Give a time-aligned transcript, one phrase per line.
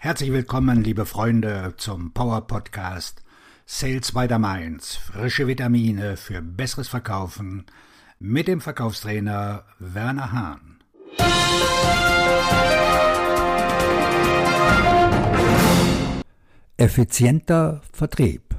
[0.00, 3.24] Herzlich willkommen, liebe Freunde, zum Power Podcast
[3.66, 4.94] Sales by the Mainz.
[4.94, 7.66] Frische Vitamine für besseres Verkaufen
[8.20, 10.78] mit dem Verkaufstrainer Werner Hahn.
[16.76, 18.54] Effizienter Vertrieb.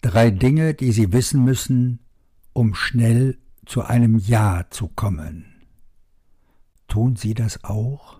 [0.00, 1.98] Drei Dinge, die Sie wissen müssen,
[2.52, 3.36] um schnell
[3.66, 5.66] zu einem Ja zu kommen.
[6.86, 8.19] Tun Sie das auch?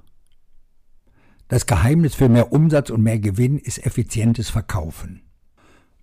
[1.50, 5.22] Das Geheimnis für mehr Umsatz und mehr Gewinn ist effizientes Verkaufen.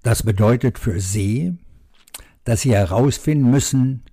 [0.04, 1.58] Das bedeutet für Sie,
[2.44, 4.04] dass Sie herausfinden müssen,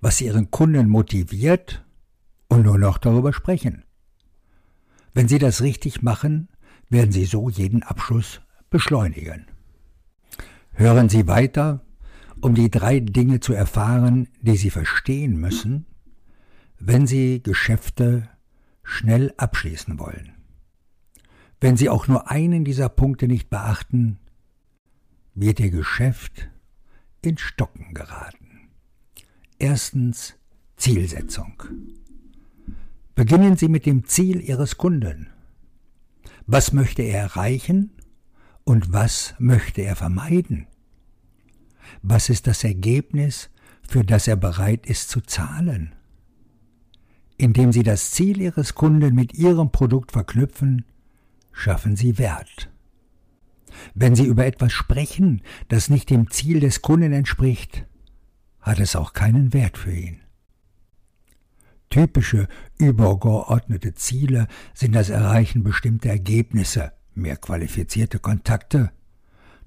[0.00, 1.84] was Ihren Kunden motiviert
[2.48, 3.84] und nur noch darüber sprechen.
[5.14, 6.48] Wenn Sie das richtig machen,
[6.88, 9.46] werden Sie so jeden Abschluss beschleunigen.
[10.72, 11.86] Hören Sie weiter,
[12.40, 15.86] um die drei Dinge zu erfahren, die Sie verstehen müssen,
[16.80, 18.28] wenn Sie Geschäfte
[18.82, 20.41] schnell abschließen wollen.
[21.62, 24.18] Wenn Sie auch nur einen dieser Punkte nicht beachten,
[25.36, 26.48] wird Ihr Geschäft
[27.22, 28.68] in Stocken geraten.
[29.60, 30.34] Erstens
[30.76, 31.62] Zielsetzung.
[33.14, 35.28] Beginnen Sie mit dem Ziel Ihres Kunden.
[36.46, 37.92] Was möchte er erreichen
[38.64, 40.66] und was möchte er vermeiden?
[42.02, 43.50] Was ist das Ergebnis,
[43.88, 45.94] für das er bereit ist zu zahlen?
[47.36, 50.86] Indem Sie das Ziel Ihres Kunden mit Ihrem Produkt verknüpfen,
[51.52, 52.70] schaffen sie Wert.
[53.94, 57.86] Wenn Sie über etwas sprechen, das nicht dem Ziel des Kunden entspricht,
[58.60, 60.20] hat es auch keinen Wert für ihn.
[61.90, 68.90] Typische übergeordnete Ziele sind das Erreichen bestimmter Ergebnisse, mehr qualifizierte Kontakte,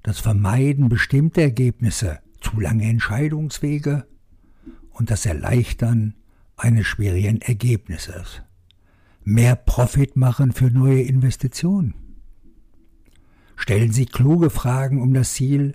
[0.02, 4.06] das Vermeiden bestimmter Ergebnisse, zu lange Entscheidungswege
[4.90, 6.14] und das Erleichtern
[6.56, 8.42] eines schwierigen Ergebnisses
[9.26, 11.94] mehr Profit machen für neue Investitionen.
[13.56, 15.74] Stellen Sie kluge Fragen, um das Ziel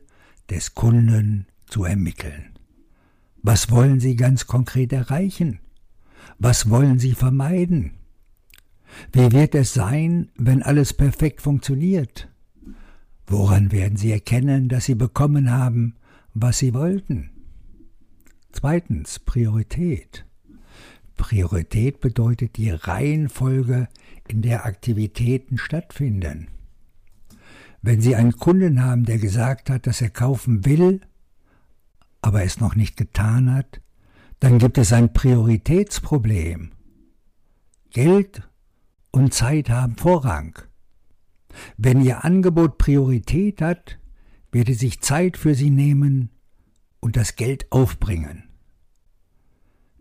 [0.49, 2.57] des Kunden zu ermitteln.
[3.43, 5.59] Was wollen Sie ganz konkret erreichen?
[6.39, 7.91] Was wollen Sie vermeiden?
[9.11, 12.29] Wie wird es sein, wenn alles perfekt funktioniert?
[13.27, 15.95] Woran werden Sie erkennen, dass Sie bekommen haben,
[16.33, 17.31] was Sie wollten?
[18.53, 20.25] Zweitens Priorität.
[21.17, 23.87] Priorität bedeutet die Reihenfolge,
[24.27, 26.47] in der Aktivitäten stattfinden.
[27.81, 31.01] Wenn Sie einen Kunden haben, der gesagt hat, dass er kaufen will,
[32.21, 33.81] aber es noch nicht getan hat,
[34.39, 36.71] dann gibt es ein Prioritätsproblem.
[37.89, 38.47] Geld
[39.11, 40.57] und Zeit haben Vorrang.
[41.77, 43.99] Wenn Ihr Angebot Priorität hat,
[44.51, 46.29] wird es sich Zeit für Sie nehmen
[46.99, 48.50] und das Geld aufbringen.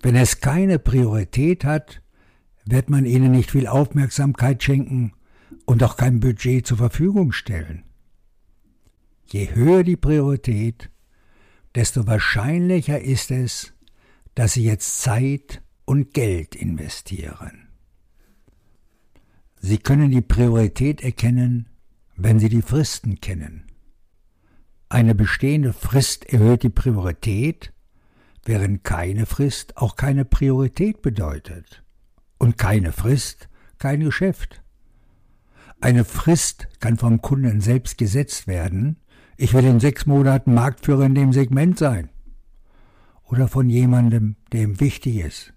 [0.03, 2.03] Wenn es keine Priorität hat,
[2.65, 5.13] wird man ihnen nicht viel Aufmerksamkeit schenken
[5.67, 7.85] und auch kein Budget zur Verfügung stellen.
[9.27, 10.91] Je höher die Priorität,
[11.75, 13.73] desto wahrscheinlicher ist es,
[14.35, 17.69] dass sie jetzt Zeit und Geld investieren.
[19.61, 21.69] Sie können die Priorität erkennen,
[22.17, 23.65] wenn Sie die Fristen kennen.
[24.89, 27.73] Eine bestehende Frist erhöht die Priorität,
[28.51, 31.85] während keine Frist auch keine Priorität bedeutet.
[32.37, 34.61] Und keine Frist kein Geschäft.
[35.81, 38.97] Eine Frist kann vom Kunden selbst gesetzt werden.
[39.37, 42.09] Ich will in sechs Monaten Marktführer in dem Segment sein.
[43.23, 45.55] Oder von jemandem, der ihm wichtig ist,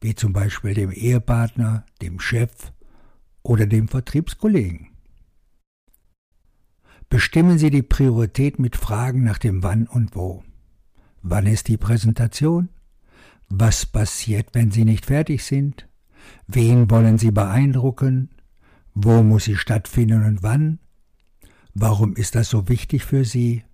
[0.00, 2.72] wie zum Beispiel dem Ehepartner, dem Chef
[3.42, 4.88] oder dem Vertriebskollegen.
[7.10, 10.42] Bestimmen Sie die Priorität mit Fragen nach dem Wann und Wo.
[11.22, 12.70] Wann ist die Präsentation?
[13.48, 15.88] Was passiert, wenn Sie nicht fertig sind?
[16.46, 18.30] Wen wollen Sie beeindrucken?
[18.94, 20.78] Wo muss sie stattfinden und wann?
[21.74, 23.64] Warum ist das so wichtig für Sie?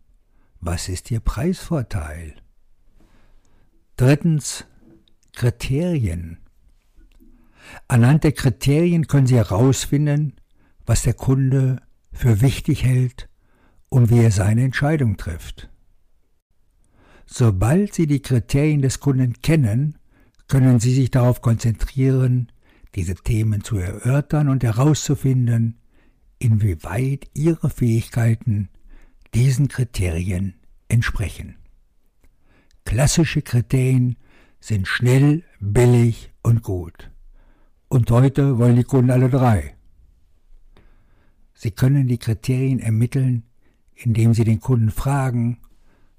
[0.61, 2.34] Was ist Ihr Preisvorteil?
[3.97, 4.67] Drittens
[5.34, 6.39] Kriterien.
[7.89, 10.34] Anhand der Kriterien können Sie herausfinden,
[10.84, 11.83] was der Kunde
[12.13, 13.28] für wichtig hält
[13.89, 15.69] und wie er seine Entscheidung trifft.
[17.27, 19.99] Sobald Sie die Kriterien des Kunden kennen,
[20.49, 22.53] können Sie sich darauf konzentrieren,
[22.95, 25.78] diese Themen zu erörtern und herauszufinden,
[26.39, 28.69] inwieweit Ihre Fähigkeiten
[29.34, 30.55] diesen Kriterien
[30.89, 31.57] entsprechen.
[32.84, 34.17] Klassische Kriterien
[34.61, 37.11] sind schnell, billig und gut.
[37.89, 39.75] Und heute wollen die Kunden alle drei.
[41.55, 43.43] Sie können die Kriterien ermitteln,
[43.95, 45.59] indem Sie den Kunden fragen,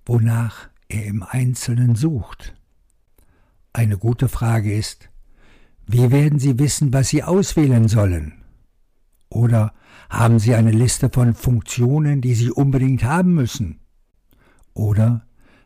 [0.06, 2.56] wonach er im Einzelnen sucht.
[3.74, 5.10] Eine gute Frage ist,
[5.86, 8.44] wie werden Sie wissen, was Sie auswählen sollen?
[9.30, 9.74] Oder
[10.10, 13.80] haben Sie eine Liste von Funktionen, die Sie unbedingt haben müssen?
[14.74, 15.25] Oder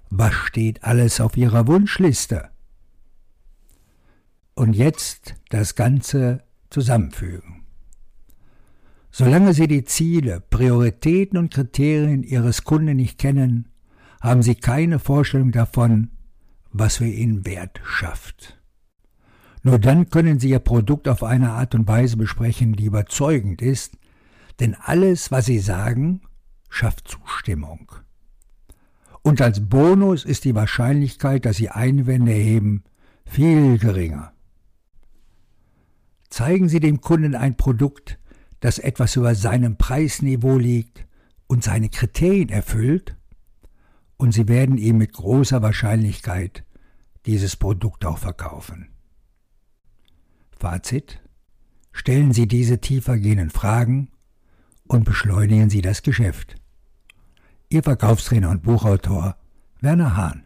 [0.10, 2.50] was steht alles auf Ihrer Wunschliste?
[4.54, 7.64] Und jetzt das Ganze zusammenfügen.
[9.12, 13.71] Solange Sie die Ziele, Prioritäten und Kriterien Ihres Kunden nicht kennen,
[14.22, 16.12] haben Sie keine Vorstellung davon,
[16.72, 18.60] was für ihn Wert schafft.
[19.64, 23.98] Nur dann können Sie Ihr Produkt auf eine Art und Weise besprechen, die überzeugend ist,
[24.60, 26.22] denn alles, was Sie sagen,
[26.70, 27.92] schafft Zustimmung.
[29.24, 32.84] Und als Bonus ist die Wahrscheinlichkeit, dass Sie Einwände erheben,
[33.26, 34.34] viel geringer.
[36.30, 38.18] Zeigen Sie dem Kunden ein Produkt,
[38.62, 41.06] das etwas über seinem Preisniveau liegt
[41.48, 43.16] und seine Kriterien erfüllt,
[44.22, 46.64] und Sie werden ihm mit großer Wahrscheinlichkeit
[47.26, 48.90] dieses Produkt auch verkaufen.
[50.52, 51.20] Fazit
[51.92, 54.10] Stellen Sie diese tiefergehenden Fragen
[54.88, 56.56] und beschleunigen Sie das Geschäft.
[57.70, 59.38] Ihr Verkaufstrainer und Buchautor
[59.80, 60.44] Werner Hahn